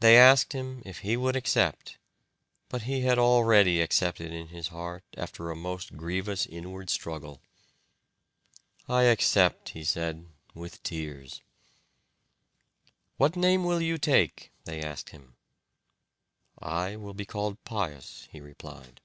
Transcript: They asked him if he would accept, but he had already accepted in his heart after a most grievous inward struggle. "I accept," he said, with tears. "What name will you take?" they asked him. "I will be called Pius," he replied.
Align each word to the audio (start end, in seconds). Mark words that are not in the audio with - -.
They 0.00 0.16
asked 0.18 0.52
him 0.52 0.82
if 0.84 0.98
he 1.06 1.16
would 1.16 1.36
accept, 1.36 1.96
but 2.68 2.82
he 2.90 3.02
had 3.02 3.20
already 3.20 3.80
accepted 3.80 4.32
in 4.32 4.48
his 4.48 4.66
heart 4.66 5.04
after 5.16 5.48
a 5.48 5.54
most 5.54 5.96
grievous 5.96 6.44
inward 6.44 6.90
struggle. 6.90 7.40
"I 8.88 9.04
accept," 9.04 9.68
he 9.68 9.84
said, 9.84 10.26
with 10.54 10.82
tears. 10.82 11.40
"What 13.16 13.36
name 13.36 13.62
will 13.62 13.80
you 13.80 13.96
take?" 13.96 14.50
they 14.64 14.82
asked 14.82 15.10
him. 15.10 15.36
"I 16.60 16.96
will 16.96 17.14
be 17.14 17.24
called 17.24 17.62
Pius," 17.62 18.26
he 18.32 18.40
replied. 18.40 19.00